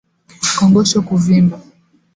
[0.55, 1.57] kongosho kuvimba